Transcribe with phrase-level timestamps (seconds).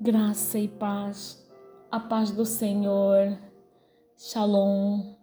[0.00, 1.40] Graça e paz,
[1.90, 3.38] a paz do Senhor,
[4.18, 5.14] Shalom.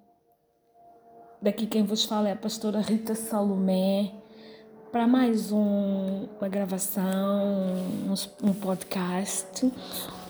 [1.42, 4.14] Daqui quem vos fala é a pastora Rita Salomé,
[4.90, 7.76] para mais um, uma gravação,
[8.42, 9.70] um, podcast.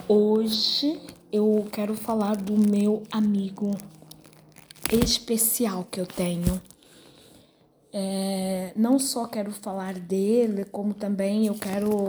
[0.08, 1.00] Hoje
[1.32, 3.78] eu quero falar do meu amigo
[4.92, 6.60] especial que eu tenho.
[7.94, 12.08] É, não só quero falar dele, como também eu quero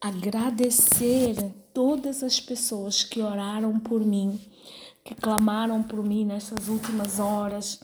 [0.00, 1.34] agradecer
[1.72, 4.40] todas as pessoas que oraram por mim,
[5.04, 7.80] que clamaram por mim nessas últimas horas,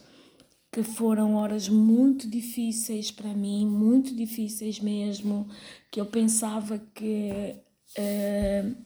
[0.71, 5.49] que foram horas muito difíceis para mim, muito difíceis mesmo,
[5.91, 7.55] que eu pensava que
[7.99, 8.77] uh,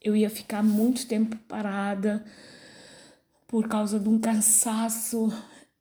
[0.00, 2.24] eu ia ficar muito tempo parada
[3.48, 5.32] por causa de um cansaço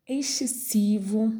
[0.07, 1.31] excessivo.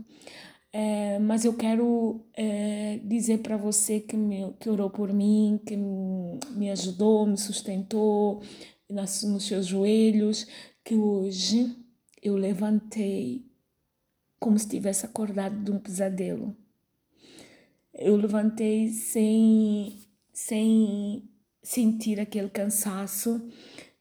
[0.72, 5.76] É, mas eu quero é, dizer para você que, me, que orou por mim, que
[5.76, 8.42] me ajudou, me sustentou
[8.88, 10.46] nas, nos seus joelhos,
[10.84, 11.76] que hoje
[12.22, 13.46] eu levantei
[14.40, 16.56] como se tivesse acordado de um pesadelo.
[17.94, 19.98] Eu levantei sem,
[20.32, 21.28] sem
[21.64, 23.42] sentir aquele cansaço,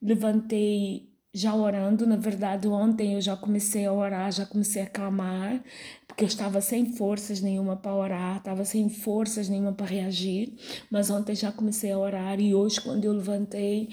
[0.01, 2.07] levantei já orando.
[2.07, 5.62] Na verdade, ontem eu já comecei a orar, já comecei a clamar,
[6.07, 10.55] porque eu estava sem forças nenhuma para orar, estava sem forças nenhuma para reagir.
[10.91, 13.91] Mas ontem já comecei a orar e hoje, quando eu levantei,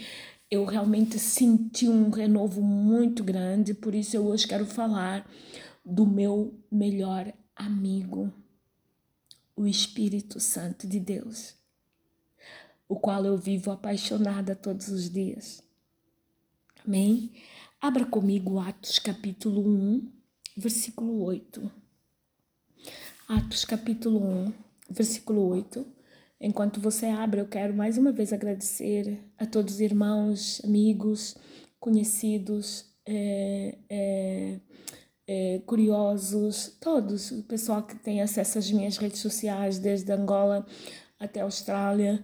[0.49, 3.73] eu realmente senti um renovo muito grande.
[3.73, 5.29] Por isso, eu hoje quero falar
[5.83, 8.33] do meu melhor amigo,
[9.55, 11.55] o Espírito Santo de Deus,
[12.87, 15.64] o qual eu vivo apaixonada todos os dias.
[16.87, 17.31] Amém?
[17.81, 20.07] Abra comigo Atos capítulo 1,
[20.55, 21.71] versículo 8.
[23.27, 24.53] Atos capítulo 1,
[24.91, 25.83] versículo 8.
[26.39, 31.35] Enquanto você abre, eu quero mais uma vez agradecer a todos os irmãos, amigos,
[31.79, 34.59] conhecidos, é, é,
[35.27, 40.63] é, curiosos, todos, o pessoal que tem acesso às minhas redes sociais, desde Angola
[41.19, 42.23] até Austrália,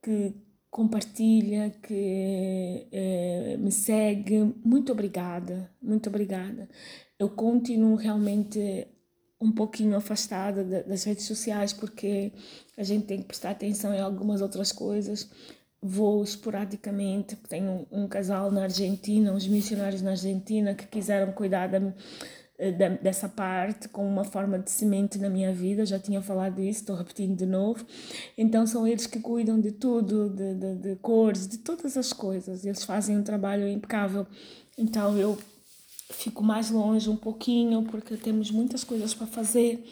[0.00, 0.34] que
[0.70, 4.54] compartilha, que eh, me segue.
[4.64, 6.68] Muito obrigada, muito obrigada.
[7.18, 8.86] Eu continuo realmente
[9.40, 12.32] um pouquinho afastada das redes sociais porque
[12.76, 15.28] a gente tem que prestar atenção em algumas outras coisas.
[15.82, 21.68] Vou esporadicamente, tenho um, um casal na Argentina, uns missionários na Argentina que quiseram cuidar
[21.68, 21.80] da
[23.02, 26.94] dessa parte como uma forma de semente na minha vida, já tinha falado isso, estou
[26.94, 27.86] repetindo de novo.
[28.36, 32.66] Então são eles que cuidam de tudo, de, de, de cores, de todas as coisas.
[32.66, 34.26] Eles fazem um trabalho impecável.
[34.76, 35.38] Então eu
[36.10, 39.82] fico mais longe um pouquinho porque temos muitas coisas para fazer.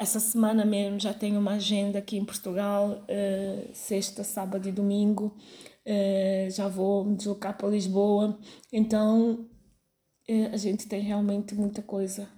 [0.00, 5.36] Essa semana mesmo já tenho uma agenda aqui em Portugal, uh, sexta, sábado e domingo.
[5.86, 8.36] Uh, já vou me deslocar para Lisboa.
[8.72, 9.46] Então
[10.52, 12.28] a gente tem realmente muita coisa.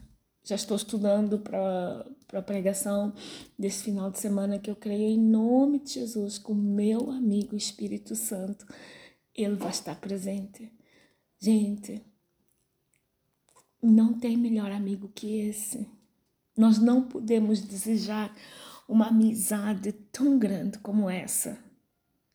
[0.44, 3.12] Já estou estudando para a pregação
[3.58, 8.14] desse final de semana que eu creio em nome de Jesus, com meu amigo Espírito
[8.14, 8.64] Santo.
[9.34, 10.72] Ele vai estar presente.
[11.38, 12.00] Gente,
[13.82, 15.88] não tem melhor amigo que esse.
[16.56, 18.34] Nós não podemos desejar
[18.88, 21.58] uma amizade tão grande como essa.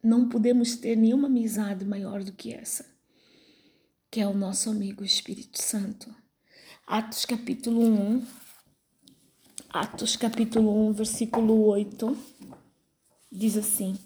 [0.03, 2.94] Não podemos ter nenhuma amizade maior do que essa
[4.15, 6.09] que é o nosso amigo Espírito Santo.
[6.87, 8.23] Atos capítulo 1,
[9.69, 12.17] Atos capítulo 1, versículo 8,
[13.29, 13.99] diz assim: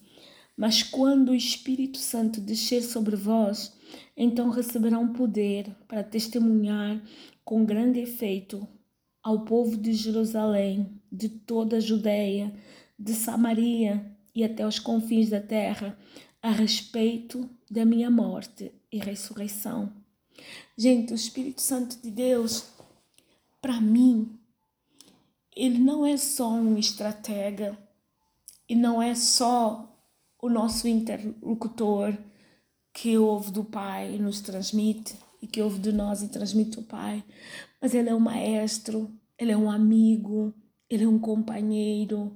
[0.57, 3.71] Mas quando o Espírito Santo descer sobre vós,
[4.17, 6.99] então receberão poder para testemunhar
[7.45, 8.67] com grande efeito
[9.21, 12.51] ao povo de Jerusalém, de toda a Judéia,
[12.97, 14.03] de Samaria
[14.33, 15.95] e até os confins da terra,
[16.41, 19.98] a respeito da minha morte e ressurreição.
[20.77, 22.65] Gente, o Espírito Santo de Deus,
[23.61, 24.39] para mim,
[25.55, 27.77] ele não é só um estratega
[28.67, 29.89] e não é só
[30.41, 32.17] o nosso interlocutor
[32.93, 36.83] que ouve do Pai e nos transmite e que ouve de nós e transmite o
[36.83, 37.23] Pai,
[37.81, 40.53] mas ele é um maestro, ele é um amigo,
[40.89, 42.35] ele é um companheiro,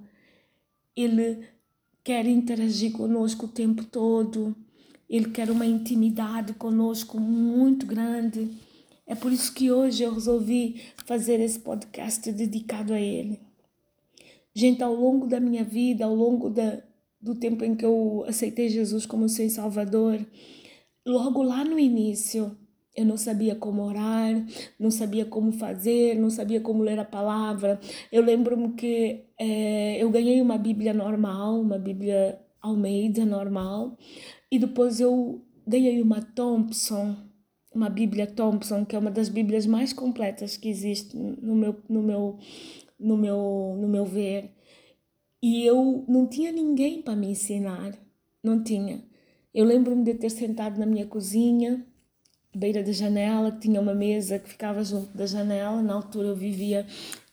[0.96, 1.48] ele
[2.04, 4.56] quer interagir conosco o tempo todo.
[5.13, 8.50] Ele quer uma intimidade conosco muito grande.
[9.06, 13.39] É por isso que hoje eu resolvi fazer esse podcast dedicado a Ele.
[14.56, 16.81] Gente, ao longo da minha vida, ao longo da,
[17.21, 20.19] do tempo em que eu aceitei Jesus como seu Salvador,
[21.06, 22.57] logo lá no início,
[22.95, 24.44] eu não sabia como orar,
[24.80, 27.80] não sabia como fazer, não sabia como ler a palavra.
[28.12, 33.95] Eu lembro-me que é, eu ganhei uma Bíblia normal, uma Bíblia Almeida normal
[34.54, 37.16] e depois eu ganhei uma Thompson,
[37.74, 42.04] uma Bíblia Thompson, que é uma das Bíblias mais completas que existe no meu, no
[42.04, 42.38] meu,
[43.00, 44.52] no meu, no meu ver.
[45.42, 47.98] E eu não tinha ninguém para me ensinar,
[48.44, 49.04] não tinha.
[49.52, 51.84] Eu lembro-me de ter sentado na minha cozinha,
[52.56, 55.82] beira da janela, que tinha uma mesa que ficava junto da janela.
[55.82, 56.86] Na altura eu vivia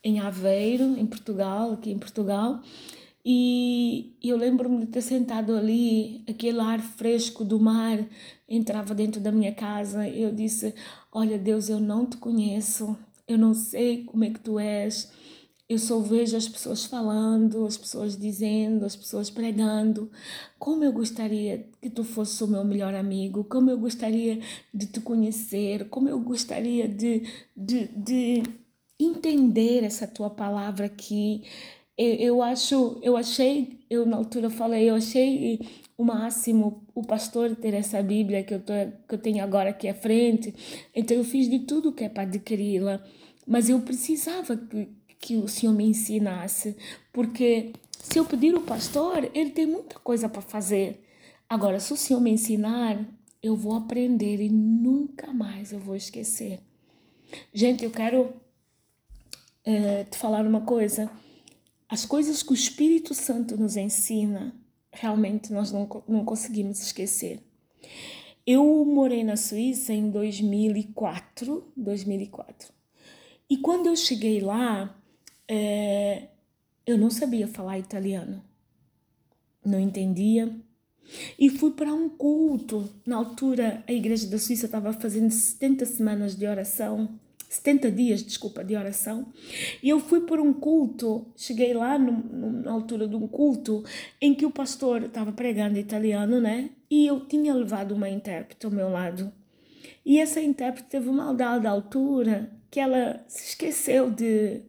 [0.03, 2.63] em Aveiro, em Portugal, aqui em Portugal.
[3.25, 7.99] E eu lembro-me de ter sentado ali, aquele ar fresco do mar
[8.49, 10.09] entrava dentro da minha casa.
[10.09, 10.75] Eu disse:
[11.13, 12.97] Olha, Deus, eu não te conheço,
[13.29, 15.11] eu não sei como é que tu és.
[15.69, 20.11] Eu só vejo as pessoas falando, as pessoas dizendo, as pessoas pregando.
[20.59, 24.41] Como eu gostaria que tu fosse o meu melhor amigo, como eu gostaria
[24.75, 27.23] de te conhecer, como eu gostaria de,
[27.57, 28.43] de, de
[28.99, 31.45] entender essa tua palavra aqui.
[32.01, 35.61] Eu, eu acho, eu achei, eu na altura falei, eu achei
[35.99, 38.73] o máximo o pastor ter essa Bíblia que eu, tô,
[39.07, 40.55] que eu tenho agora aqui à frente.
[40.95, 43.05] Então eu fiz de tudo que é para adquiri-la.
[43.47, 44.89] Mas eu precisava que,
[45.19, 46.75] que o Senhor me ensinasse,
[47.13, 51.05] porque se eu pedir o pastor, ele tem muita coisa para fazer.
[51.47, 52.99] Agora, se o Senhor me ensinar,
[53.43, 56.61] eu vou aprender e nunca mais eu vou esquecer.
[57.53, 58.33] Gente, eu quero
[59.67, 61.11] é, te falar uma coisa.
[61.91, 64.55] As coisas que o Espírito Santo nos ensina,
[64.93, 67.43] realmente nós não, não conseguimos esquecer.
[68.47, 72.73] Eu morei na Suíça em 2004, 2004.
[73.49, 74.97] E quando eu cheguei lá,
[75.49, 76.29] é,
[76.87, 78.41] eu não sabia falar italiano,
[79.65, 80.55] não entendia.
[81.37, 82.89] E fui para um culto.
[83.05, 87.19] Na altura, a Igreja da Suíça estava fazendo 70 semanas de oração,
[87.51, 89.31] 70 dias, desculpa, de oração.
[89.83, 93.85] E eu fui para um culto, cheguei lá no, na altura de um culto
[94.21, 96.71] em que o pastor estava pregando italiano, né?
[96.91, 99.31] E eu tinha levado uma intérprete ao meu lado.
[100.07, 104.63] E essa intérprete teve uma dada altura que ela se esqueceu de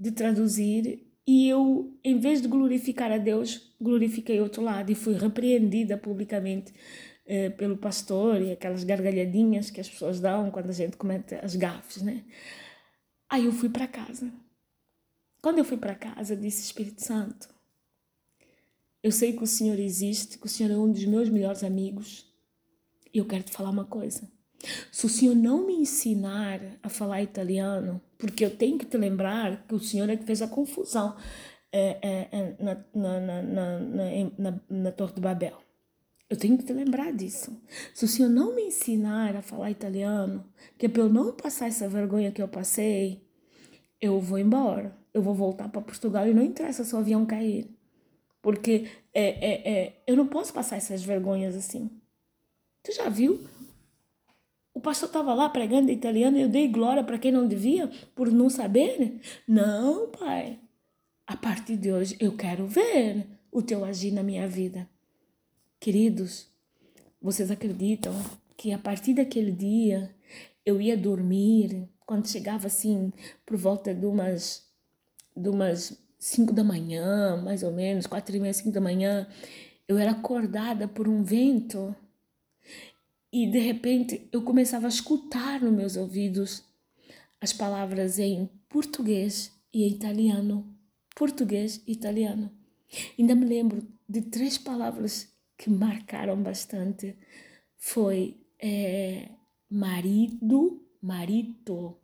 [0.00, 5.12] de traduzir e eu, em vez de glorificar a Deus, glorifiquei outro lado e fui
[5.12, 6.72] repreendida publicamente
[7.32, 11.54] eh, pelo pastor e aquelas gargalhadinhas que as pessoas dão quando a gente comete as
[11.54, 12.24] gafes, né?
[13.28, 14.32] Aí eu fui para casa.
[15.40, 17.48] Quando eu fui para casa, disse Espírito Santo,
[19.00, 22.26] eu sei que o Senhor existe, que o Senhor é um dos meus melhores amigos
[23.14, 24.28] e eu quero te falar uma coisa.
[24.90, 29.68] Se o Senhor não me ensinar a falar italiano, porque eu tenho que te lembrar
[29.68, 31.16] que o Senhor é que fez a confusão
[31.70, 33.80] é, é, é, na, na, na,
[34.36, 35.69] na, na Torre de Babel.
[36.30, 37.60] Eu tenho que te lembrar disso.
[37.92, 40.46] Se o Senhor não me ensinar a falar italiano,
[40.78, 43.26] que é para eu não passar essa vergonha que eu passei,
[44.00, 44.96] eu vou embora.
[45.12, 47.68] Eu vou voltar para Portugal e não interessa se o avião cair.
[48.40, 51.90] Porque é, é, é, eu não posso passar essas vergonhas assim.
[52.84, 53.44] Tu já viu
[54.72, 58.30] o pastor estava lá pregando italiano e eu dei glória para quem não devia por
[58.30, 59.20] não saber?
[59.46, 60.58] Não, pai.
[61.26, 64.88] A partir de hoje eu quero ver o teu agir na minha vida.
[65.80, 66.46] Queridos,
[67.22, 68.12] vocês acreditam
[68.54, 70.14] que a partir daquele dia
[70.62, 73.10] eu ia dormir quando chegava assim
[73.46, 74.68] por volta de umas
[75.34, 79.26] de umas cinco da manhã, mais ou menos, quatro e meia, cinco da manhã,
[79.88, 81.96] eu era acordada por um vento
[83.32, 86.62] e de repente eu começava a escutar nos meus ouvidos
[87.40, 90.76] as palavras em português e italiano.
[91.16, 92.50] Português e italiano.
[93.18, 95.29] Ainda me lembro de três palavras
[95.60, 97.14] que marcaram bastante.
[97.76, 99.28] Foi é,
[99.68, 101.98] marido, marido,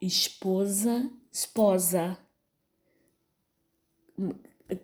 [0.00, 2.18] esposa, esposa,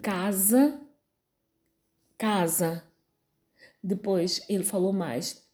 [0.01, 0.81] casa,
[2.17, 2.85] casa
[3.83, 5.45] depois ele falou mais.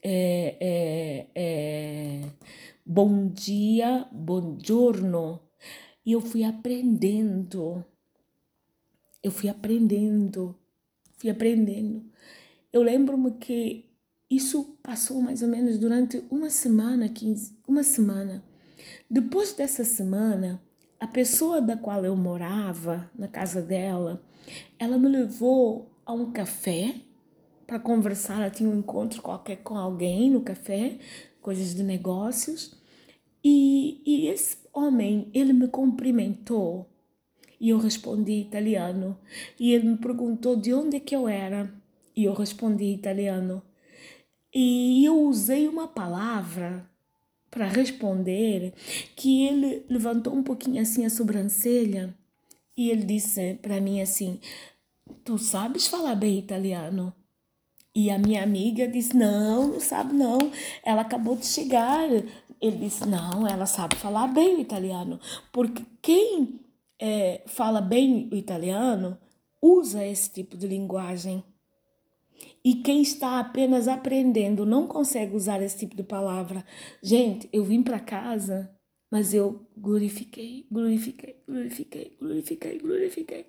[0.00, 2.30] É, é, é,
[2.86, 5.40] bom dia, buongiorno.
[6.06, 7.84] E eu fui aprendendo.
[9.20, 10.56] Eu fui aprendendo.
[11.24, 12.04] Fui aprendendo.
[12.70, 13.86] Eu lembro-me que
[14.30, 18.44] isso passou mais ou menos durante uma semana, 15, uma semana.
[19.08, 20.62] Depois dessa semana,
[21.00, 24.22] a pessoa da qual eu morava, na casa dela,
[24.78, 26.94] ela me levou a um café
[27.66, 30.98] para conversar, ela tinha um encontro qualquer com alguém no café,
[31.40, 32.78] coisas de negócios.
[33.42, 36.93] E, e esse homem, ele me cumprimentou
[37.64, 39.16] e eu respondi italiano.
[39.58, 41.72] E ele me perguntou de onde é que eu era
[42.14, 43.62] e eu respondi italiano.
[44.54, 46.86] E eu usei uma palavra
[47.50, 48.74] para responder
[49.16, 52.14] que ele levantou um pouquinho assim a sobrancelha
[52.76, 54.38] e ele disse para mim assim:
[55.24, 57.14] Tu sabes falar bem italiano?
[57.94, 60.36] E a minha amiga disse: Não, não sabe não.
[60.84, 62.10] Ela acabou de chegar.
[62.60, 65.18] Ele disse: Não, ela sabe falar bem o italiano.
[65.50, 66.60] Porque quem
[67.00, 69.18] é, fala bem o italiano
[69.60, 71.42] usa esse tipo de linguagem.
[72.64, 76.64] E quem está apenas aprendendo não consegue usar esse tipo de palavra.
[77.02, 78.74] Gente, eu vim para casa
[79.14, 83.46] mas eu glorifiquei, glorifiquei, glorifiquei, glorifiquei, glorifiquei.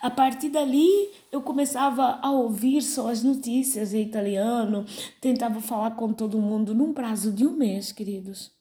[0.00, 4.84] A partir dali, eu começava a ouvir só as notícias em italiano,
[5.20, 8.52] tentava falar com todo mundo num prazo de um mês, queridos.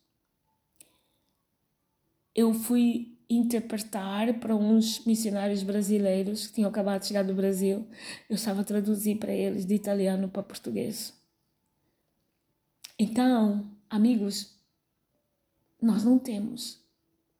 [2.33, 7.85] Eu fui interpretar para uns missionários brasileiros que tinham acabado de chegar do Brasil.
[8.29, 11.13] Eu estava a traduzir para eles de italiano para português.
[12.97, 14.55] Então, amigos,
[15.81, 16.79] nós não temos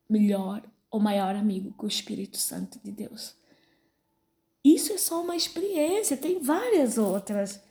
[0.10, 3.36] melhor ou maior amigo que o Espírito Santo de Deus.
[4.64, 7.62] Isso é só uma experiência, tem várias outras.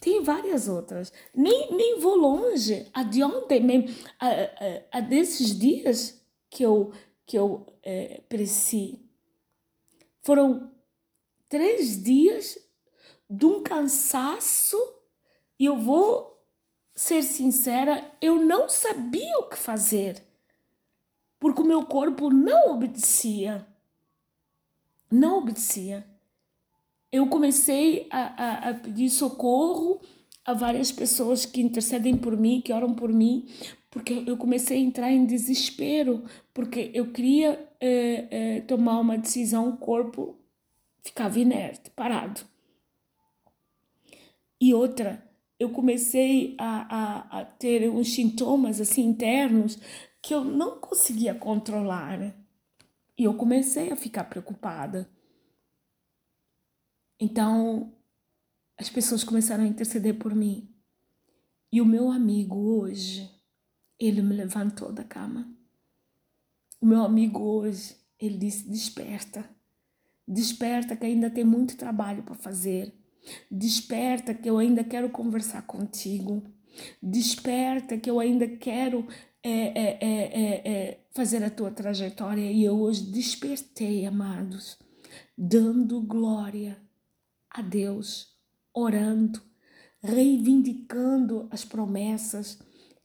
[0.00, 1.12] Tem várias outras.
[1.32, 2.88] Nem, nem vou longe.
[2.92, 3.86] A de ontem,
[4.18, 6.92] a, a, a desses dias que eu,
[7.26, 8.22] que eu é,
[10.20, 10.70] foram
[11.48, 12.58] três dias
[13.28, 14.76] de um cansaço
[15.58, 16.32] e eu vou
[16.94, 20.22] ser sincera, eu não sabia o que fazer,
[21.38, 23.66] porque o meu corpo não obedecia.
[25.10, 26.06] Não obedecia.
[27.10, 30.00] Eu comecei a, a, a pedir socorro
[30.44, 33.48] a várias pessoas que intercedem por mim, que oram por mim,
[33.92, 39.68] porque eu comecei a entrar em desespero, porque eu queria eh, eh, tomar uma decisão,
[39.68, 40.34] o corpo
[41.04, 42.40] ficava inerte, parado.
[44.58, 45.22] E outra,
[45.58, 49.78] eu comecei a, a, a ter uns sintomas assim internos
[50.22, 52.34] que eu não conseguia controlar.
[53.18, 55.06] E eu comecei a ficar preocupada.
[57.20, 57.92] Então,
[58.78, 60.66] as pessoas começaram a interceder por mim.
[61.70, 63.31] E o meu amigo hoje,
[64.06, 65.48] ele me levantou da cama.
[66.80, 69.48] O meu amigo hoje, ele disse: desperta,
[70.26, 72.92] desperta que ainda tem muito trabalho para fazer.
[73.50, 76.42] Desperta que eu ainda quero conversar contigo.
[77.00, 79.06] Desperta que eu ainda quero
[79.42, 82.50] é, é, é, é, fazer a tua trajetória.
[82.50, 84.78] E eu hoje despertei, amados,
[85.36, 86.78] dando glória
[87.50, 88.34] a Deus,
[88.72, 89.40] orando,
[90.02, 92.58] reivindicando as promessas.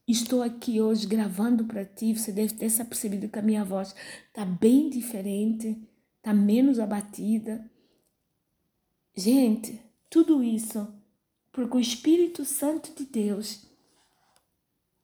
[0.07, 2.17] Estou aqui hoje gravando para ti.
[2.17, 3.93] Você deve ter se percebido que a minha voz
[4.27, 5.77] está bem diferente,
[6.17, 7.69] está menos abatida.
[9.15, 10.87] Gente, tudo isso
[11.57, 13.65] porque o Espírito Santo de Deus,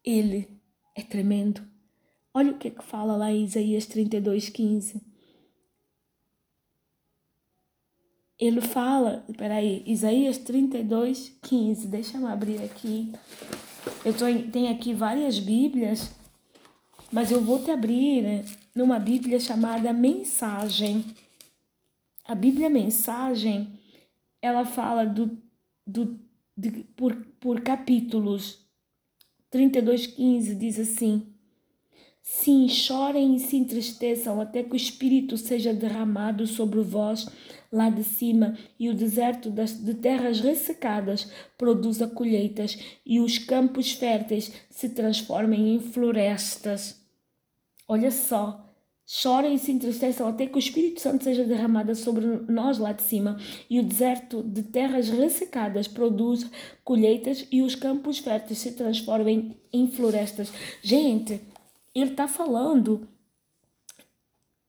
[0.06, 0.48] ele
[0.96, 1.68] é tremendo.
[2.32, 5.02] Olha o que é que fala lá em Isaías 32, 15.
[8.38, 11.88] Ele fala, peraí, Isaías 32, 15.
[11.88, 13.12] Deixa eu abrir aqui.
[14.06, 16.12] Eu tô tenho aqui várias Bíblias,
[17.12, 21.06] mas eu vou te abrir né, numa Bíblia chamada Mensagem.
[22.26, 23.80] A Bíblia Mensagem
[24.42, 25.38] ela fala do,
[25.88, 26.20] do,
[26.56, 28.60] de, por, por capítulos.
[29.52, 31.33] 32,15 diz assim:
[32.26, 37.28] Sim, chorem e se entristeçam até que o Espírito seja derramado sobre vós
[37.70, 43.92] lá de cima, e o deserto das, de terras ressecadas produza colheitas, e os campos
[43.92, 46.96] férteis se transformem em florestas.
[47.90, 48.74] Olha só,
[49.06, 53.02] chorem e se entristeçam até que o Espírito Santo seja derramado sobre nós lá de
[53.02, 53.38] cima
[53.70, 56.50] e o deserto de terras ressecadas produz
[56.86, 60.54] colheitas e os campos férteis se transformem em florestas.
[60.82, 61.42] Gente,
[61.94, 63.08] ele está falando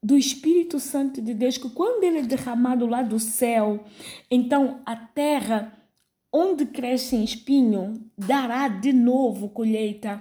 [0.03, 3.85] do Espírito Santo de Deus que quando ele é derramado lá do céu,
[4.31, 5.73] então a terra
[6.33, 10.21] onde cresce espinho dará de novo colheita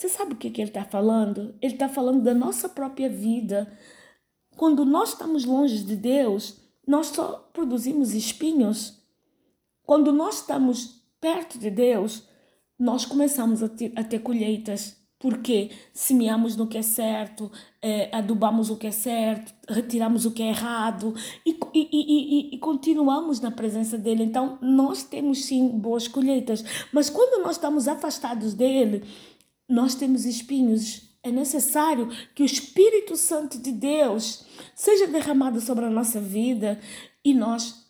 [0.00, 1.54] você sabe o que, que ele está falando?
[1.60, 3.70] Ele está falando da nossa própria vida.
[4.56, 8.98] Quando nós estamos longe de Deus, nós só produzimos espinhos.
[9.82, 12.26] Quando nós estamos perto de Deus,
[12.78, 14.96] nós começamos a ter, a ter colheitas.
[15.20, 20.42] Porque semeamos no que é certo, é, adubamos o que é certo, retiramos o que
[20.42, 24.24] é errado e, e, e, e, continuamos na presença dele.
[24.24, 26.64] Então, nós temos sim boas colheitas.
[26.90, 29.04] Mas quando nós estamos afastados dele,
[29.68, 31.02] nós temos espinhos.
[31.22, 36.80] É necessário que o Espírito Santo de Deus seja derramado sobre a nossa vida
[37.22, 37.86] e nós,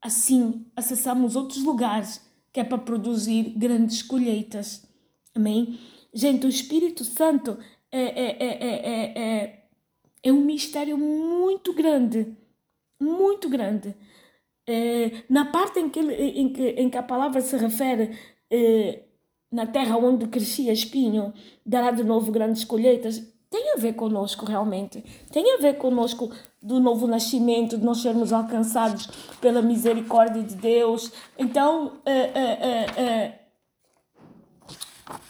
[0.00, 2.20] assim, acessamos outros lugares
[2.52, 4.86] que é para produzir grandes colheitas.
[5.34, 5.78] Amém?
[6.12, 7.58] Gente, o Espírito Santo
[7.90, 9.64] é, é, é, é,
[10.22, 12.36] é um mistério muito grande,
[13.00, 13.94] muito grande.
[14.66, 18.16] eh, na parte em que, em, que, em que a palavra se refere
[19.50, 21.32] na terra onde crescia espinho,
[21.66, 25.02] dará de novo grandes colheitas, tem a ver conosco realmente.
[25.32, 26.30] Tem a ver conosco
[26.62, 29.06] do novo nascimento, de nós sermos alcançados
[29.40, 31.12] pela misericórdia de Deus.
[31.36, 33.39] Então, é, é, é,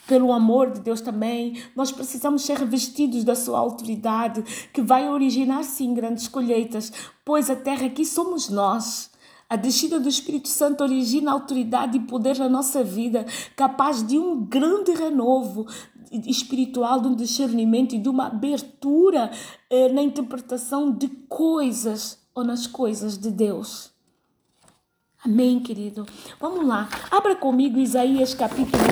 [0.07, 5.63] pelo amor de Deus também, nós precisamos ser revestidos da sua autoridade, que vai originar
[5.63, 6.93] sim grandes colheitas,
[7.25, 9.11] pois a terra aqui somos nós.
[9.49, 14.45] A descida do Espírito Santo origina autoridade e poder na nossa vida, capaz de um
[14.45, 15.67] grande renovo
[16.13, 19.31] espiritual, de um discernimento e de uma abertura
[19.69, 23.91] eh, na interpretação de coisas ou nas coisas de Deus.
[25.25, 26.07] Amém, querido?
[26.41, 26.89] Vamos lá.
[27.11, 28.83] Abra comigo Isaías capítulo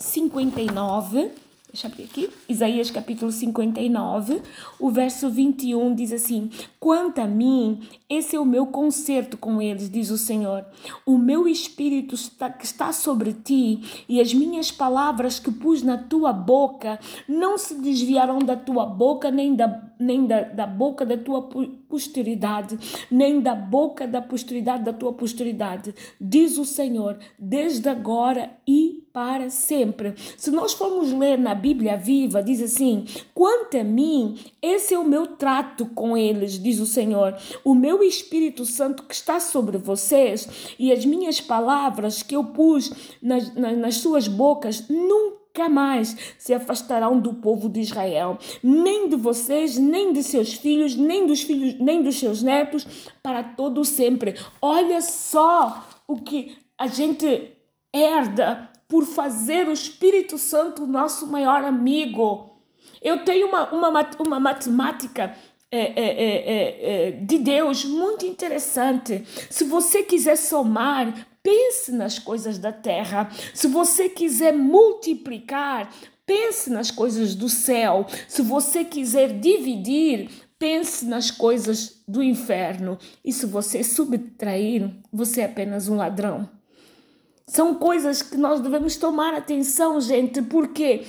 [0.00, 1.30] 59.
[1.72, 2.30] Deixa eu abrir aqui.
[2.48, 4.42] Isaías capítulo 59,
[4.80, 9.88] o verso 21 diz assim: Quanto a mim, esse é o meu concerto com eles,
[9.88, 10.66] diz o Senhor.
[11.06, 15.96] O meu espírito está, que está sobre ti e as minhas palavras que pus na
[15.96, 21.16] tua boca não se desviarão da tua boca, nem da, nem da, da boca da
[21.16, 21.42] tua
[21.88, 28.99] posteridade, nem da boca da posteridade da tua posteridade, diz o Senhor, desde agora e
[29.12, 30.14] para sempre.
[30.36, 35.06] Se nós formos ler na Bíblia viva, diz assim: quanto a mim, esse é o
[35.06, 37.36] meu trato com eles, diz o Senhor.
[37.64, 42.92] O meu Espírito Santo que está sobre vocês e as minhas palavras que eu pus
[43.22, 49.16] nas, nas, nas suas bocas nunca mais se afastarão do povo de Israel, nem de
[49.16, 52.86] vocês, nem de seus filhos, nem dos filhos, nem dos seus netos,
[53.22, 54.36] para todo sempre.
[54.62, 57.52] Olha só o que a gente
[57.92, 62.50] herda por fazer o Espírito Santo nosso maior amigo.
[63.00, 65.34] Eu tenho uma, uma, uma matemática
[65.70, 69.24] é, é, é, é, de Deus muito interessante.
[69.48, 73.30] Se você quiser somar, pense nas coisas da terra.
[73.54, 75.88] Se você quiser multiplicar,
[76.26, 78.04] pense nas coisas do céu.
[78.26, 82.98] Se você quiser dividir, pense nas coisas do inferno.
[83.24, 86.59] E se você subtrair, você é apenas um ladrão.
[87.50, 91.04] São coisas que nós devemos tomar atenção, gente, porque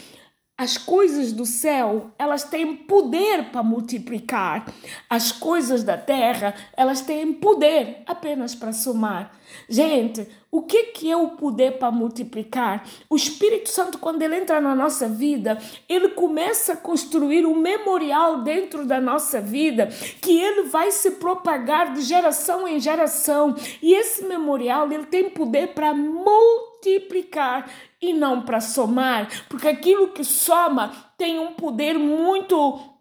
[0.62, 4.72] as coisas do céu, elas têm poder para multiplicar.
[5.10, 9.36] As coisas da terra, elas têm poder apenas para somar.
[9.68, 12.88] Gente, o que, que é o poder para multiplicar?
[13.10, 15.58] O Espírito Santo, quando ele entra na nossa vida,
[15.90, 19.88] ele começa a construir um memorial dentro da nossa vida
[20.22, 23.56] que ele vai se propagar de geração em geração.
[23.82, 27.68] E esse memorial, ele tem poder para multiplicar
[28.02, 32.92] e não para somar, porque aquilo que soma tem um poder muito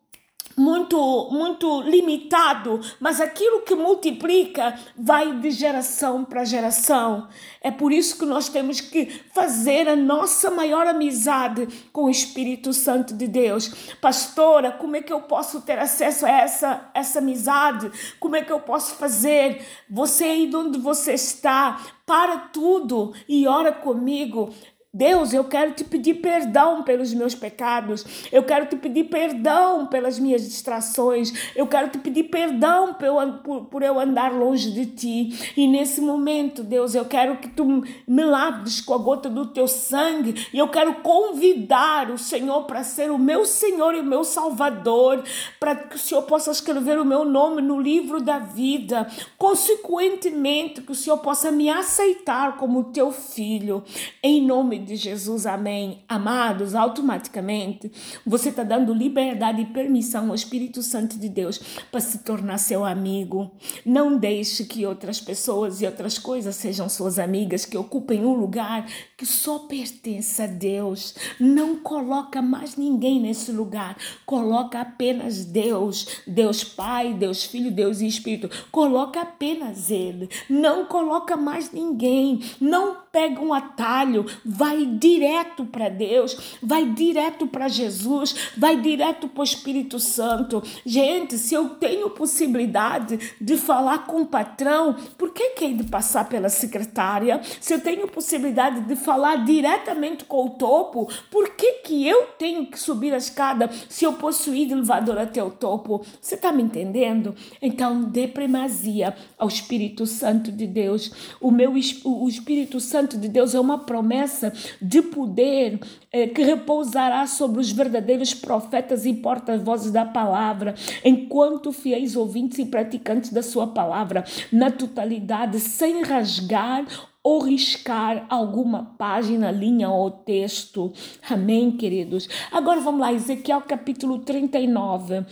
[0.61, 7.29] muito muito limitado, mas aquilo que multiplica vai de geração para geração.
[7.63, 12.73] É por isso que nós temos que fazer a nossa maior amizade com o Espírito
[12.73, 13.69] Santo de Deus.
[14.01, 17.91] Pastora, como é que eu posso ter acesso a essa essa amizade?
[18.19, 19.65] Como é que eu posso fazer?
[19.89, 24.53] Você aí de onde você está, para tudo e ora comigo.
[24.93, 30.19] Deus, eu quero te pedir perdão pelos meus pecados, eu quero te pedir perdão pelas
[30.19, 32.97] minhas distrações, eu quero te pedir perdão
[33.45, 35.53] por, por eu andar longe de ti.
[35.57, 39.69] E nesse momento, Deus, eu quero que tu me laves com a gota do teu
[39.69, 40.49] sangue.
[40.53, 45.23] E eu quero convidar o Senhor para ser o meu Senhor e o meu Salvador,
[45.61, 49.07] para que o Senhor possa escrever o meu nome no livro da vida,
[49.39, 53.85] consequentemente, que o Senhor possa me aceitar como teu filho,
[54.21, 56.03] em nome de Jesus, amém.
[56.09, 57.91] Amados, automaticamente
[58.25, 61.59] você está dando liberdade e permissão ao Espírito Santo de Deus
[61.91, 63.51] para se tornar seu amigo.
[63.85, 68.87] Não deixe que outras pessoas e outras coisas sejam suas amigas, que ocupem um lugar
[69.17, 71.15] que só pertence a Deus.
[71.39, 73.97] Não coloca mais ninguém nesse lugar.
[74.25, 78.51] Coloca apenas Deus, Deus Pai, Deus Filho, Deus e Espírito.
[78.71, 80.29] Coloca apenas Ele.
[80.49, 82.41] Não coloca mais ninguém.
[82.61, 84.27] Não pega um atalho.
[84.45, 90.63] Vai direto para Deus, vai direto para Jesus, vai direto para o Espírito Santo.
[90.85, 96.29] Gente, se eu tenho possibilidade de falar com o patrão, por que que de passar
[96.29, 97.41] pela secretária?
[97.61, 102.67] Se eu tenho possibilidade de falar diretamente com o topo, por que que eu tenho
[102.67, 106.05] que subir a escada se eu posso ir de elevador até o topo?
[106.21, 107.35] Você está me entendendo?
[107.61, 111.13] Então, dê primazia ao Espírito Santo de Deus.
[111.41, 111.71] O meu
[112.05, 115.79] o Espírito Santo de Deus é uma promessa de poder
[116.13, 122.67] eh, que repousará sobre os verdadeiros profetas e porta-vozes da palavra, enquanto fiéis ouvintes e
[122.67, 126.87] praticantes da sua palavra, na totalidade, sem rasgar
[127.23, 130.93] ou riscar alguma página, linha ou texto.
[131.29, 132.29] Amém, queridos?
[132.51, 135.27] Agora vamos lá, Ezequiel capítulo 39.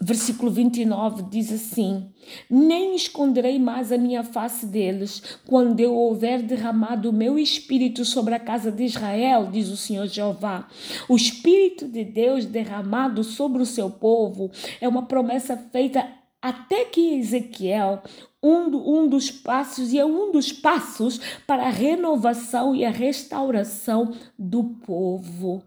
[0.00, 2.10] Versículo 29 diz assim:
[2.48, 8.34] Nem esconderei mais a minha face deles, quando eu houver derramado o meu espírito sobre
[8.34, 10.68] a casa de Israel, diz o Senhor Jeová.
[11.08, 16.06] O espírito de Deus derramado sobre o seu povo é uma promessa feita
[16.40, 18.02] até que Ezequiel,
[18.40, 18.66] um,
[19.00, 24.62] um dos passos, e é um dos passos para a renovação e a restauração do
[24.62, 25.64] povo.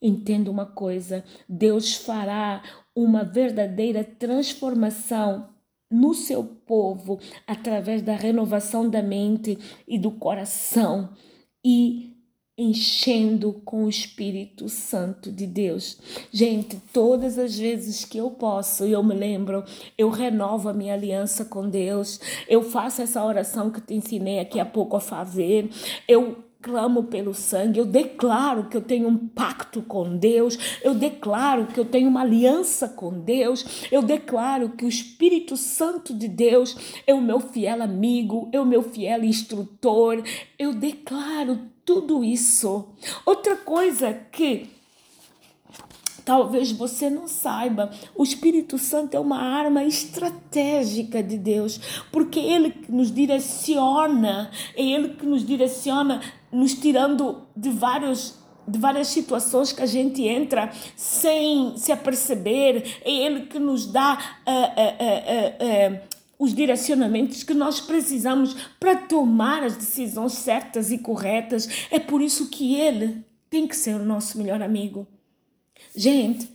[0.00, 2.62] Entenda uma coisa: Deus fará
[2.94, 5.48] uma verdadeira transformação
[5.90, 9.58] no seu povo através da renovação da mente
[9.88, 11.10] e do coração
[11.64, 12.10] e
[12.56, 15.98] enchendo com o Espírito Santo de Deus.
[16.30, 19.64] Gente, todas as vezes que eu posso, eu me lembro,
[19.96, 24.60] eu renovo a minha aliança com Deus, eu faço essa oração que te ensinei aqui
[24.60, 25.70] a pouco a fazer,
[26.06, 31.66] eu clamo pelo sangue, eu declaro que eu tenho um pacto com Deus, eu declaro
[31.66, 36.76] que eu tenho uma aliança com Deus, eu declaro que o Espírito Santo de Deus
[37.06, 40.22] é o meu fiel amigo, é o meu fiel instrutor,
[40.58, 42.88] eu declaro tudo isso.
[43.24, 44.68] Outra coisa que
[46.22, 51.80] Talvez você não saiba, o Espírito Santo é uma arma estratégica de Deus,
[52.12, 56.20] porque ele que nos direciona, é ele que nos direciona,
[56.52, 63.10] nos tirando de vários de várias situações que a gente entra sem se aperceber, é
[63.10, 66.00] ele que nos dá uh, uh, uh,
[66.38, 71.68] os direcionamentos que nós precisamos para tomar as decisões certas e corretas.
[71.90, 75.06] É por isso que ele tem que ser o nosso melhor amigo.
[75.94, 76.48] Gente,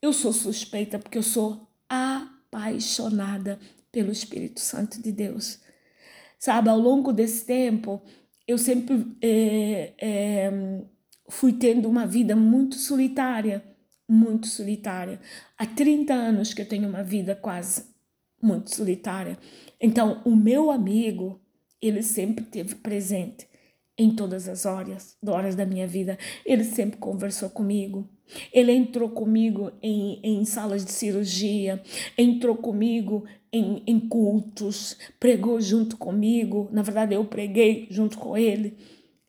[0.00, 3.58] eu sou suspeita porque eu sou apaixonada
[3.90, 5.58] pelo Espírito Santo de Deus.
[6.38, 8.02] Sabe, ao longo desse tempo,
[8.52, 10.82] eu sempre é, é,
[11.28, 13.64] fui tendo uma vida muito solitária,
[14.08, 15.20] muito solitária.
[15.56, 17.84] Há 30 anos que eu tenho uma vida quase
[18.42, 19.38] muito solitária.
[19.80, 21.40] Então, o meu amigo,
[21.80, 23.48] ele sempre teve presente
[23.96, 26.18] em todas as horas, horas da minha vida.
[26.44, 28.08] Ele sempre conversou comigo.
[28.52, 31.82] Ele entrou comigo em, em salas de cirurgia,
[32.16, 36.68] entrou comigo em, em cultos, pregou junto comigo.
[36.72, 38.76] Na verdade, eu preguei junto com ele,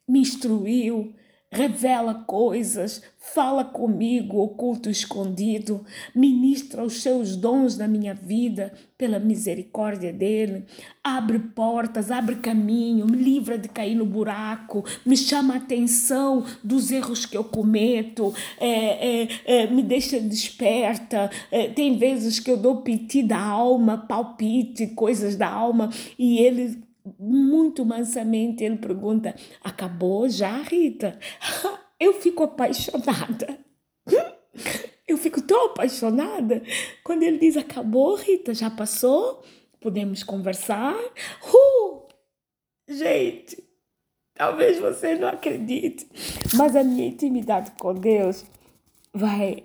[0.08, 1.14] me instruiu,
[1.54, 10.12] revela coisas, fala comigo, oculto escondido, ministra os seus dons na minha vida pela misericórdia
[10.12, 10.66] dele,
[11.04, 16.92] abre portas, abre caminho, me livra de cair no buraco, me chama a atenção dos
[16.92, 21.30] erros que eu cometo, é, é, é, me deixa desperta.
[21.52, 26.83] É, tem vezes que eu dou piti da alma, palpite, coisas da alma, e ele
[27.20, 31.20] muito mansamente ele pergunta: Acabou já, Rita?
[32.00, 33.60] Eu fico apaixonada.
[35.08, 36.62] Eu fico tão apaixonada
[37.04, 38.54] quando ele diz: Acabou, Rita?
[38.54, 39.44] Já passou?
[39.82, 40.96] Podemos conversar?
[40.96, 42.08] Uh!
[42.88, 43.64] Gente,
[44.34, 46.08] talvez você não acredite,
[46.56, 48.46] mas a minha intimidade com Deus
[49.14, 49.64] vai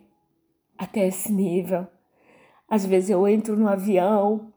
[0.76, 1.86] até esse nível.
[2.68, 4.52] Às vezes eu entro no avião,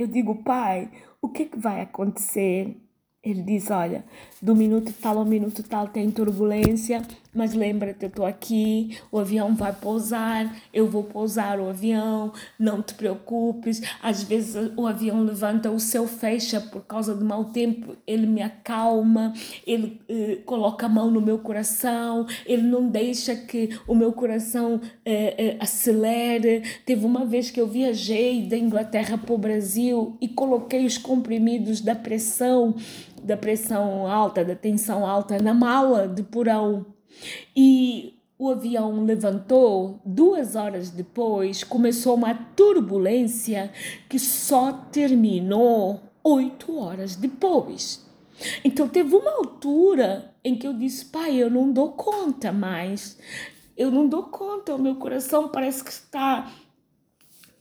[0.00, 2.74] eu digo, pai, o que, é que vai acontecer?
[3.22, 4.02] Ele diz: Olha,
[4.40, 7.02] do minuto tal ao minuto tal tem turbulência,
[7.34, 12.82] mas lembra-te, eu estou aqui, o avião vai pousar, eu vou pousar o avião, não
[12.82, 13.80] te preocupes.
[14.02, 18.42] Às vezes o avião levanta, o céu fecha por causa do mau tempo, ele me
[18.42, 19.32] acalma,
[19.66, 24.80] ele eh, coloca a mão no meu coração, ele não deixa que o meu coração
[25.04, 26.62] eh, eh, acelere.
[26.84, 31.80] Teve uma vez que eu viajei da Inglaterra para o Brasil e coloquei os comprimidos
[31.80, 32.74] da pressão
[33.22, 36.86] da pressão alta, da tensão alta na mala de porão.
[37.54, 43.70] E o avião levantou, duas horas depois começou uma turbulência
[44.08, 48.06] que só terminou oito horas depois.
[48.64, 53.18] Então teve uma altura em que eu disse, pai, eu não dou conta mais.
[53.76, 56.50] Eu não dou conta, o meu coração parece que está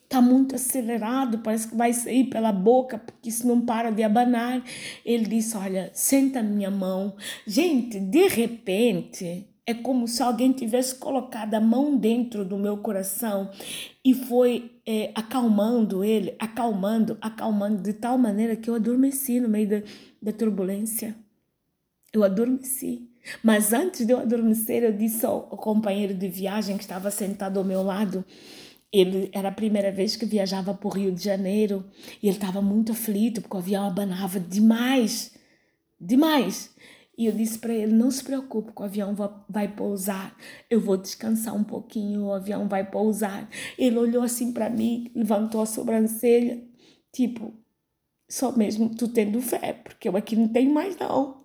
[0.09, 4.63] está muito acelerado, parece que vai sair pela boca, porque isso não para de abanar.
[5.05, 7.15] Ele disse: Olha, senta minha mão.
[7.45, 13.51] Gente, de repente, é como se alguém tivesse colocado a mão dentro do meu coração
[14.03, 19.69] e foi é, acalmando ele, acalmando, acalmando, de tal maneira que eu adormeci no meio
[19.69, 19.81] da,
[20.19, 21.15] da turbulência.
[22.11, 23.07] Eu adormeci.
[23.43, 27.59] Mas antes de eu adormecer, eu disse ao, ao companheiro de viagem que estava sentado
[27.59, 28.25] ao meu lado,
[28.91, 31.85] ele era a primeira vez que viajava para o Rio de Janeiro
[32.21, 35.33] e ele estava muito aflito porque o avião abanava demais,
[35.99, 36.73] demais.
[37.17, 39.13] E eu disse para ele: não se preocupe, que o avião
[39.47, 40.35] vai pousar.
[40.69, 43.49] Eu vou descansar um pouquinho, o avião vai pousar.
[43.77, 46.63] Ele olhou assim para mim, levantou a sobrancelha,
[47.11, 47.53] tipo,
[48.29, 51.43] só mesmo tu tendo fé, porque eu aqui não tenho mais não.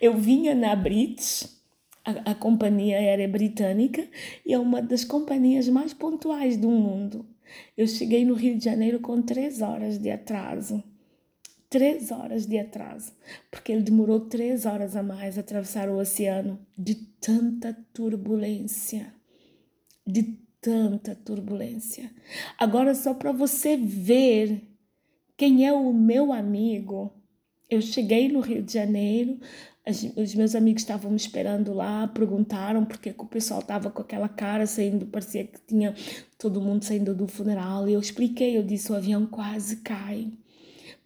[0.00, 1.59] Eu vinha na Brits,
[2.04, 4.06] a, a companhia aérea britânica,
[4.44, 7.26] e é uma das companhias mais pontuais do mundo.
[7.76, 10.82] Eu cheguei no Rio de Janeiro com três horas de atraso
[11.70, 13.12] três horas de atraso,
[13.48, 19.14] porque ele demorou três horas a mais a atravessar o oceano de tanta turbulência,
[20.04, 22.10] de tanta turbulência.
[22.58, 24.60] Agora, só para você ver
[25.36, 27.14] quem é o meu amigo,
[27.70, 29.38] eu cheguei no Rio de Janeiro,
[29.86, 34.66] os meus amigos estavam me esperando lá, perguntaram porque o pessoal estava com aquela cara
[34.66, 35.94] saindo, parecia que tinha
[36.38, 37.88] todo mundo saindo do funeral.
[37.88, 40.28] E eu expliquei, eu disse: o avião quase cai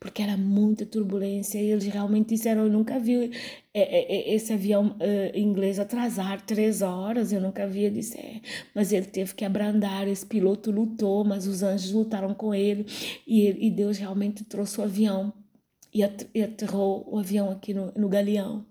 [0.05, 3.31] porque era muita turbulência e eles realmente disseram, eu nunca vi
[3.73, 4.95] é, é, é, esse avião
[5.35, 8.41] inglês atrasar três horas, eu nunca vi, eu disse, é.
[8.75, 12.85] mas ele teve que abrandar, esse piloto lutou, mas os anjos lutaram com ele
[13.27, 15.33] e Deus realmente trouxe o avião
[15.95, 18.67] e aterrou o avião aqui no, no Galeão.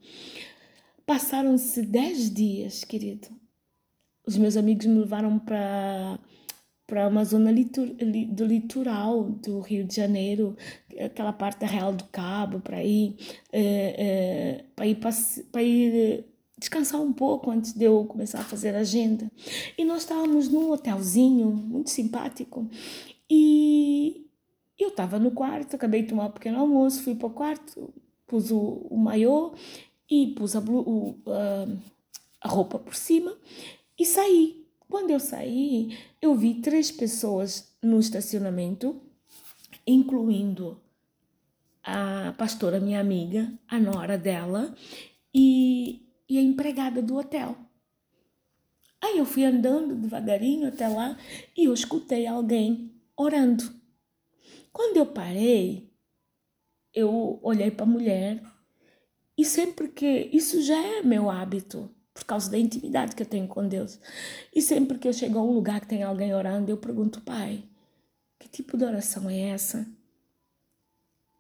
[1.05, 3.27] Passaram-se dez dias, querido.
[4.25, 6.19] Os meus amigos me levaram para
[6.85, 10.55] para uma zona litor, do litoral do Rio de Janeiro,
[10.99, 13.15] aquela parte da Real do Cabo, para ir,
[13.53, 14.99] uh, uh, para ir,
[15.51, 16.25] para ir
[16.57, 19.31] descansar um pouco antes de eu começar a fazer agenda.
[19.77, 22.69] E nós estávamos num hotelzinho muito simpático
[23.29, 24.22] e
[24.93, 27.93] estava no quarto, acabei de tomar um pequeno almoço, fui para o quarto,
[28.25, 29.53] pus o, o maiô
[30.09, 31.67] e pus a, o, a,
[32.41, 33.35] a roupa por cima
[33.99, 34.63] e saí.
[34.89, 39.01] Quando eu saí, eu vi três pessoas no estacionamento,
[39.87, 40.79] incluindo
[41.83, 44.75] a pastora, minha amiga, a nora dela
[45.33, 47.57] e, e a empregada do hotel.
[49.01, 51.17] Aí eu fui andando devagarinho até lá
[51.57, 53.82] e eu escutei alguém orando.
[54.73, 55.87] Quando eu parei,
[56.91, 58.43] eu olhei para a mulher
[59.37, 63.47] e sempre que isso já é meu hábito, por causa da intimidade que eu tenho
[63.47, 63.99] com Deus.
[64.53, 67.63] E sempre que eu chego a um lugar que tem alguém orando, eu pergunto, Pai,
[68.39, 69.87] que tipo de oração é essa?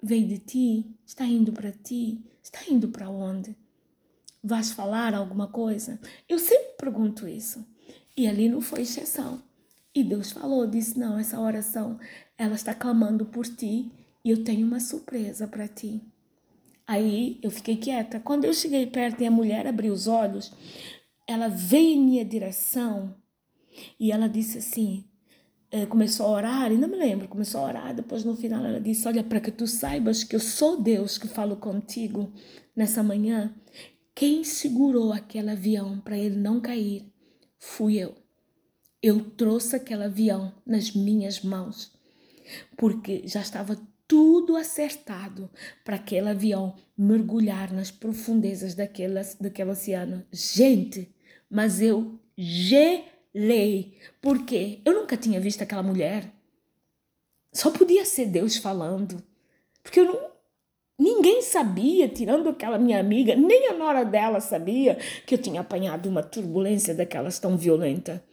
[0.01, 0.95] Veio de ti?
[1.05, 2.23] Está indo para ti?
[2.41, 3.57] Está indo para onde?
[4.43, 5.99] Vais falar alguma coisa?
[6.29, 7.65] Eu sempre pergunto isso.
[8.15, 9.41] E ali não foi exceção.
[9.95, 11.99] E Deus falou, disse: Não, essa oração,
[12.37, 13.91] ela está clamando por ti
[14.23, 16.01] e eu tenho uma surpresa para ti.
[16.85, 18.19] Aí eu fiquei quieta.
[18.19, 20.51] Quando eu cheguei perto e a mulher abriu os olhos,
[21.27, 23.15] ela veio em minha direção
[23.99, 25.05] e ela disse assim:
[25.71, 27.95] eh, começou a orar, ainda me lembro, começou a orar.
[27.95, 31.27] Depois no final ela disse: Olha, para que tu saibas que eu sou Deus que
[31.27, 32.31] falo contigo
[32.75, 33.53] nessa manhã,
[34.13, 37.11] quem segurou aquele avião para ele não cair
[37.63, 38.13] fui eu.
[39.01, 41.91] Eu trouxe aquele avião nas minhas mãos,
[42.75, 43.77] porque já estava
[44.07, 45.49] tudo acertado
[45.83, 50.23] para aquele avião mergulhar nas profundezas daquele, daquele oceano.
[50.31, 51.13] Gente,
[51.49, 53.97] mas eu gelei.
[54.21, 56.31] Porque eu nunca tinha visto aquela mulher.
[57.51, 59.23] Só podia ser Deus falando.
[59.81, 60.19] Porque eu não,
[60.97, 66.07] ninguém sabia, tirando aquela minha amiga, nem a nora dela sabia que eu tinha apanhado
[66.07, 68.23] uma turbulência daquelas tão violenta.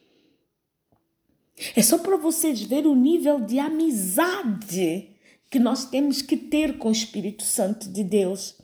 [1.77, 5.15] É só para vocês verem o nível de amizade
[5.51, 8.57] que nós temos que ter com o Espírito Santo de Deus,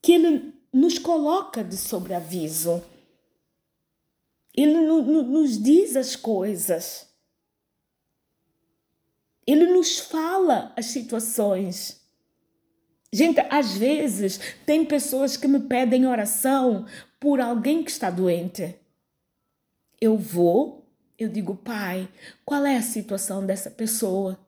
[0.00, 2.82] que Ele nos coloca de sobreaviso,
[4.56, 7.08] Ele nos diz as coisas,
[9.46, 11.98] Ele nos fala as situações.
[13.12, 16.86] Gente, às vezes tem pessoas que me pedem oração
[17.18, 18.78] por alguém que está doente.
[20.00, 20.87] Eu vou,
[21.18, 22.08] eu digo, Pai,
[22.44, 24.38] qual é a situação dessa pessoa?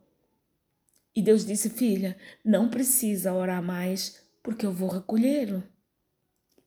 [1.14, 5.62] E Deus disse: Filha, não precisa orar mais, porque eu vou recolhê-lo.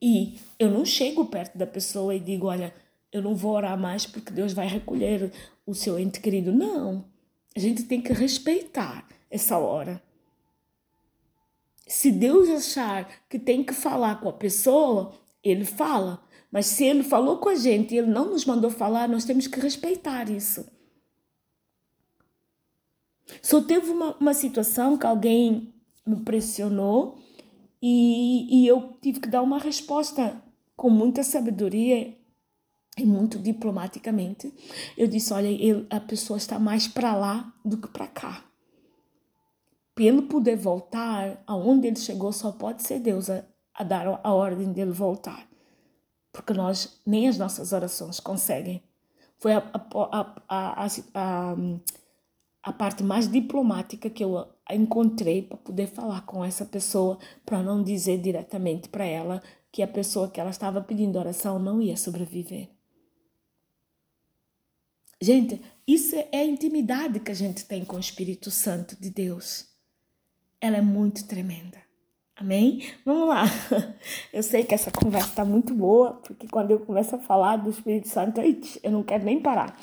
[0.02, 2.74] E eu não chego perto da pessoa e digo: Olha,
[3.12, 5.32] eu não vou orar mais porque Deus vai recolher
[5.66, 6.52] o seu ente querido.
[6.52, 7.06] Não.
[7.56, 10.02] A gente tem que respeitar essa hora.
[11.88, 15.14] Se Deus achar que tem que falar com a pessoa,
[15.44, 16.23] ele fala.
[16.54, 19.48] Mas se ele falou com a gente e ele não nos mandou falar, nós temos
[19.48, 20.64] que respeitar isso.
[23.42, 25.74] Só teve uma, uma situação que alguém
[26.06, 27.18] me pressionou
[27.82, 30.42] E, e eu tive que dar uma resposta
[30.76, 32.16] com muita sabedoria
[32.98, 34.54] e muito diplomaticamente.
[34.98, 38.46] Eu disse: olha, ele, a pessoa está mais para lá do que para cá.
[39.98, 44.72] Ele poder voltar aonde ele chegou, só pode ser Deus a, a dar a ordem
[44.72, 45.53] dele voltar.
[46.34, 48.84] Porque nós, nem as nossas orações conseguem.
[49.38, 51.56] Foi a, a, a, a,
[52.64, 57.84] a parte mais diplomática que eu encontrei para poder falar com essa pessoa, para não
[57.84, 59.42] dizer diretamente para ela
[59.72, 62.70] que a pessoa que ela estava pedindo oração não ia sobreviver.
[65.22, 69.68] Gente, isso é a intimidade que a gente tem com o Espírito Santo de Deus.
[70.60, 71.83] Ela é muito tremenda.
[72.36, 72.84] Amém?
[73.06, 73.44] Vamos lá.
[74.34, 77.70] Eu sei que essa conversa está muito boa, porque quando eu começo a falar do
[77.70, 79.78] Espírito Santo, eu não quero nem parar.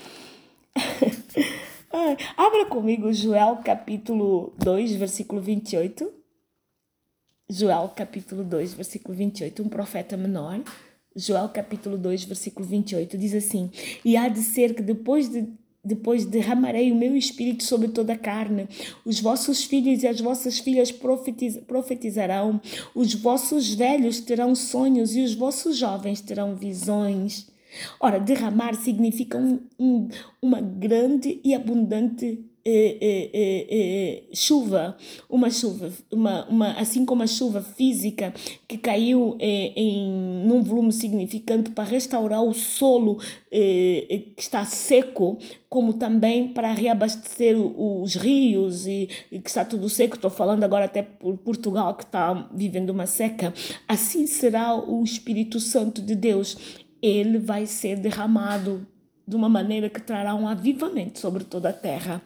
[2.37, 6.13] Abra comigo Joel capítulo 2, versículo 28.
[7.49, 10.61] Joel capítulo 2, versículo 28, um profeta menor.
[11.15, 13.71] Joel capítulo 2, versículo 28, diz assim:
[14.05, 15.53] E há de ser que depois de
[15.83, 18.69] depois derramarei o meu espírito sobre toda a carne.
[19.05, 22.61] Os vossos filhos e as vossas filhas profetiz profetizarão,
[22.95, 27.49] os vossos velhos terão sonhos e os vossos jovens terão visões.
[27.99, 30.09] Ora, derramar significa um, um,
[30.43, 34.95] uma grande e abundante eh, eh, eh, chuva,
[35.31, 38.35] uma chuva, uma, uma, assim como a chuva física
[38.69, 43.19] que caiu em num volume significante para restaurar o solo
[43.51, 50.17] que está seco, como também para reabastecer os rios e, e que está tudo seco.
[50.17, 53.55] Estou falando agora até por Portugal que está vivendo uma seca.
[53.89, 56.57] Assim será o Espírito Santo de Deus.
[57.03, 58.87] Ele vai ser derramado
[59.31, 62.21] de uma maneira que trará um avivamento sobre toda a terra.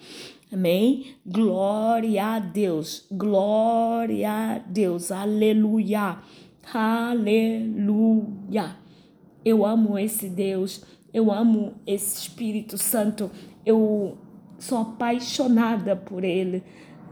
[0.50, 1.16] Amém?
[1.26, 6.16] Glória a Deus, glória a Deus, aleluia,
[6.72, 8.76] aleluia.
[9.44, 13.30] Eu amo esse Deus, eu amo esse Espírito Santo,
[13.66, 14.16] eu
[14.58, 16.62] sou apaixonada por ele,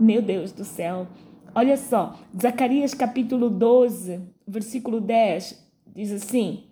[0.01, 1.07] meu Deus do céu.
[1.55, 5.63] Olha só, Zacarias capítulo 12, versículo 10,
[5.95, 6.65] diz assim: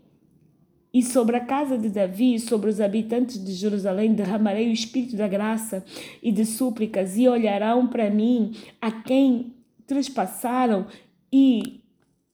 [0.93, 5.17] e sobre a casa de Davi e sobre os habitantes de Jerusalém derramarei o espírito
[5.17, 5.85] da graça
[6.23, 9.55] e de súplicas, e olharão para mim a quem
[9.87, 10.87] trespassaram
[11.33, 11.81] e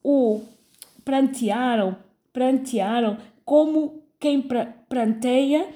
[0.03, 0.41] o
[1.03, 1.95] prantearam,
[2.33, 4.43] prantearam como quem
[4.89, 5.67] pranteia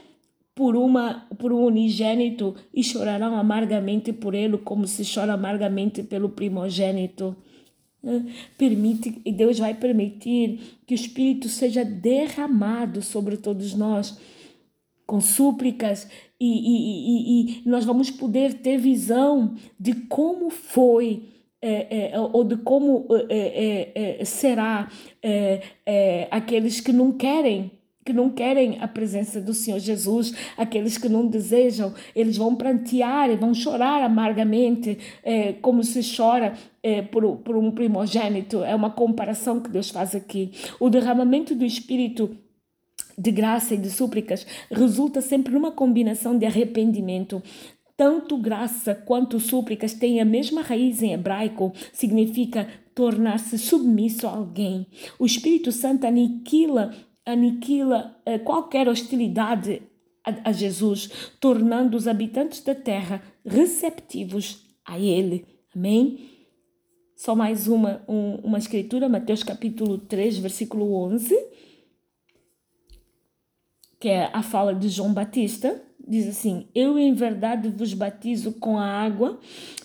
[0.53, 6.29] por uma por um unigênito e chorarão amargamente por ele como se chora amargamente pelo
[6.29, 7.35] primogênito.
[8.57, 14.17] Permite, e Deus vai permitir que o Espírito seja derramado sobre todos nós,
[15.05, 16.09] com súplicas,
[16.39, 21.27] e, e, e, e nós vamos poder ter visão de como foi.
[21.63, 24.89] É, é, ou de como é, é, é será
[25.21, 27.69] é, aqueles que não querem
[28.03, 33.29] que não querem a presença do Senhor Jesus, aqueles que não desejam, eles vão prantear
[33.29, 38.63] e vão chorar amargamente, é, como se chora é, por, por um primogênito.
[38.63, 40.51] É uma comparação que Deus faz aqui.
[40.79, 42.35] O derramamento do Espírito
[43.17, 47.41] de graça e de súplicas resulta sempre numa combinação de arrependimento.
[47.95, 54.87] Tanto graça quanto súplicas têm a mesma raiz em hebraico, significa tornar-se submisso a alguém.
[55.19, 56.91] O Espírito Santo aniquila
[57.25, 59.81] aniquila eh, qualquer hostilidade
[60.23, 65.45] a, Jesus, tornando os habitantes da terra receptivos a Ele.
[65.75, 66.29] Amém?
[67.15, 71.36] Só mais uma, um, uma escritura, Mateus capítulo 3, versículo 11,
[73.99, 78.77] que é a fala de João Batista diz assim: Eu em verdade vos batizo com
[78.77, 79.39] a água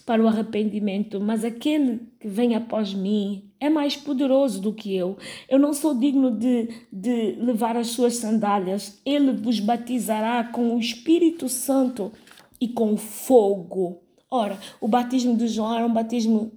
[0.05, 5.17] para o arrependimento, mas aquele que vem após mim é mais poderoso do que eu.
[5.49, 9.01] Eu não sou digno de, de levar as suas sandálias.
[9.05, 12.13] Ele vos batizará com o Espírito Santo
[12.61, 14.03] e com fogo.
[14.31, 16.53] Ora, o batismo de João era um batismo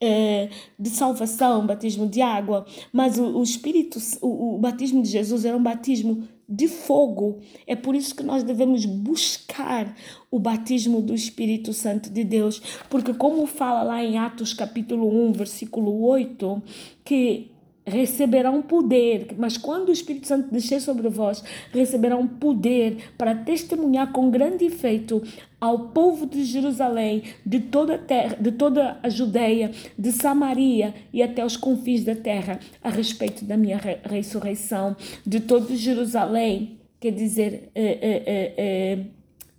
[0.00, 5.08] é, de salvação, um batismo de água, mas o, o Espírito, o, o batismo de
[5.08, 7.40] Jesus era um batismo de fogo.
[7.66, 9.94] É por isso que nós devemos buscar
[10.30, 15.32] o batismo do Espírito Santo de Deus, porque como fala lá em Atos capítulo 1,
[15.32, 16.62] versículo 8,
[17.04, 17.50] que
[17.86, 24.28] receberão poder, mas quando o Espírito Santo descer sobre vós, receberão poder para testemunhar com
[24.28, 25.22] grande efeito
[25.60, 31.22] ao povo de Jerusalém, de toda a terra, de toda a Judeia, de Samaria e
[31.22, 37.12] até os confins da terra, a respeito da minha re ressurreição, de todo Jerusalém, quer
[37.12, 38.98] dizer, é, é, é,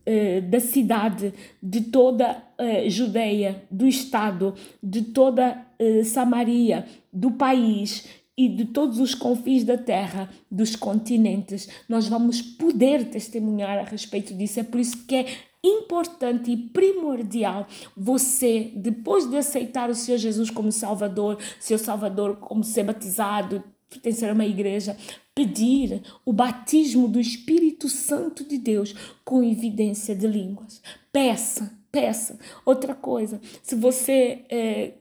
[0.08, 5.64] eh, da cidade, de toda a Judeia, do estado, de toda
[6.04, 8.06] Samaria, do país
[8.38, 14.34] e de todos os confins da terra, dos continentes, nós vamos poder testemunhar a respeito
[14.34, 14.60] disso.
[14.60, 15.26] É por isso que é
[15.64, 22.64] importante e primordial você, depois de aceitar o Senhor Jesus como Salvador, seu Salvador como
[22.64, 24.96] ser batizado, pertencer a uma igreja,
[25.38, 30.82] pedir o batismo do Espírito Santo de Deus com evidência de línguas.
[31.14, 32.40] Peça, peça.
[32.66, 34.94] Outra coisa, se você é,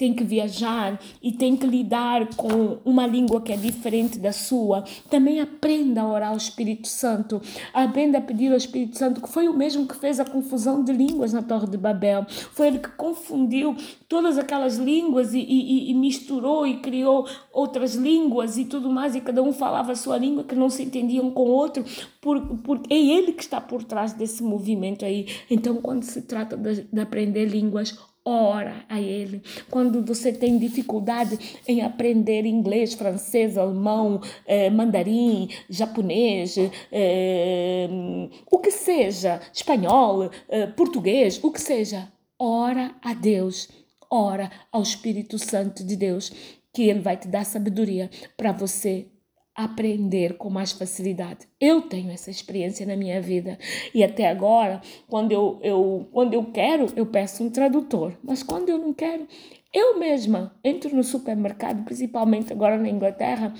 [0.00, 4.82] tem que viajar e tem que lidar com uma língua que é diferente da sua,
[5.10, 7.38] também aprenda a orar ao Espírito Santo.
[7.74, 10.90] Aprenda a pedir ao Espírito Santo, que foi o mesmo que fez a confusão de
[10.90, 12.24] línguas na Torre de Babel.
[12.26, 13.76] Foi ele que confundiu
[14.08, 19.20] todas aquelas línguas e, e, e misturou e criou outras línguas e tudo mais, e
[19.20, 21.84] cada um falava a sua língua que não se entendiam com o outro,
[22.22, 25.26] por, por, é ele que está por trás desse movimento aí.
[25.50, 29.42] Então, quando se trata de, de aprender línguas, ora a Ele.
[29.70, 36.56] Quando você tem dificuldade em aprender inglês, francês, alemão, eh, mandarim, japonês,
[36.92, 37.88] eh,
[38.50, 42.08] o que seja, espanhol, eh, português, o que seja,
[42.38, 43.68] ora a Deus,
[44.10, 46.30] ora ao Espírito Santo de Deus,
[46.72, 49.06] que Ele vai te dar sabedoria para você
[49.54, 51.46] aprender com mais facilidade.
[51.60, 53.58] Eu tenho essa experiência na minha vida
[53.94, 58.68] e até agora, quando eu, eu, quando eu quero, eu peço um tradutor, mas quando
[58.68, 59.26] eu não quero,
[59.72, 63.54] eu mesma entro no supermercado, principalmente agora na Inglaterra,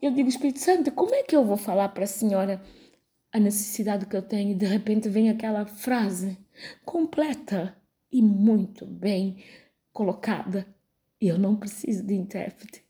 [0.00, 2.62] eu digo, Espírito Santo, como é que eu vou falar para a senhora
[3.32, 4.50] a necessidade que eu tenho?
[4.50, 6.38] E de repente vem aquela frase
[6.84, 7.76] completa
[8.12, 9.42] e muito bem
[9.92, 10.66] colocada.
[11.20, 12.85] E eu não preciso de intérprete.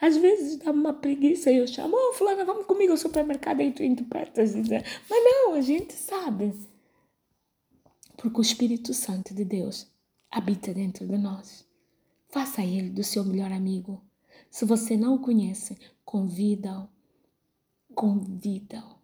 [0.00, 3.62] Às vezes dá uma preguiça e eu chamo, ô oh, fulana, vamos comigo ao supermercado
[3.62, 4.54] e tu interpretas.
[4.54, 6.52] Mas não, a gente sabe.
[8.16, 9.86] Porque o Espírito Santo de Deus
[10.30, 11.66] habita dentro de nós.
[12.28, 14.02] Faça ele do seu melhor amigo.
[14.50, 16.88] Se você não o conhece, convida-o.
[17.94, 18.96] Convida-o.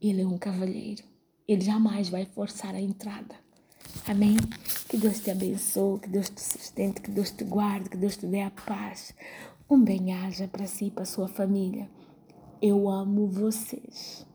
[0.00, 1.02] Ele é um cavalheiro.
[1.46, 3.34] Ele jamais vai forçar a entrada.
[4.06, 4.36] Amém?
[4.88, 8.26] Que Deus te abençoe, que Deus te sustente, que Deus te guarde, que Deus te
[8.26, 9.14] dê a paz.
[9.70, 11.90] Um bem-aja para si e para sua família.
[12.62, 14.26] Eu amo vocês.